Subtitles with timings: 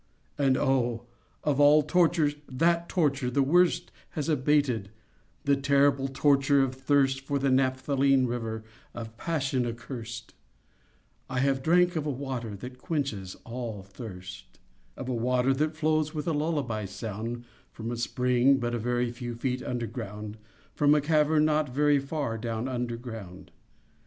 [0.35, 1.05] And oh!
[1.43, 7.49] of all tortures That torture the worst Has abated—the terrible Torture of thirst For the
[7.49, 8.63] naphthaline river
[8.95, 10.33] Of Passion accurst:—
[11.29, 14.57] I have drank of a water That quenches all thirst:—
[14.97, 19.11] Of a water that flows, With a lullaby sound, From a spring but a very
[19.11, 20.39] few Feet under ground—
[20.73, 23.51] From a cavern not very far Down under ground.